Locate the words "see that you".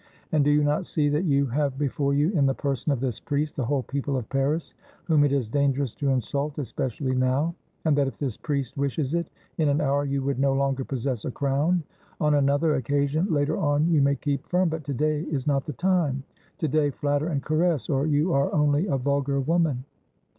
0.87-1.45